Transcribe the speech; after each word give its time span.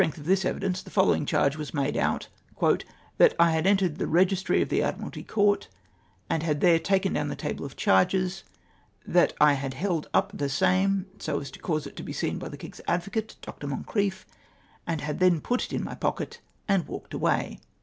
On 0.01 0.05
the 0.09 0.13
strengtli 0.13 0.17
of 0.17 0.25
this 0.25 0.45
evidence, 0.45 0.81
the 0.81 0.89
following 0.89 1.27
charge 1.27 1.57
was 1.57 1.75
made 1.75 1.95
out:— 1.95 2.27
"That 3.19 3.35
I 3.39 3.51
had 3.51 3.67
entered 3.67 3.99
the 3.99 4.07
Bey 4.07 4.25
/sir 4.25 4.55
ij 4.57 4.61
of 4.63 4.69
the 4.69 4.81
Admiralty 4.81 5.23
Coiu"t, 5.23 5.67
and 6.27 6.41
had 6.41 6.59
there 6.59 6.79
taken 6.79 7.13
down 7.13 7.27
the 7.27 7.35
tal3le 7.35 7.65
of 7.65 7.75
charges; 7.75 8.43
that 9.05 9.33
I 9.39 9.53
had 9.53 9.75
held 9.75 10.09
up 10.11 10.31
the 10.33 10.49
same, 10.49 11.05
so 11.19 11.39
as 11.39 11.51
to 11.51 11.59
cause 11.59 11.85
it 11.85 11.95
to 11.97 12.01
be 12.03 12.13
seen 12.13 12.39
by 12.39 12.49
the 12.49 12.57
King's 12.57 12.81
Advocate, 12.87 13.35
Dr. 13.43 13.67
Mon 13.67 13.83
criefF, 13.83 14.25
and 14.87 15.01
had 15.01 15.19
then 15.19 15.39
put 15.39 15.65
it 15.65 15.73
in 15.73 15.83
my 15.83 15.93
pocket, 15.93 16.39
and 16.67 16.87
walked 16.87 17.13
away." 17.13 17.59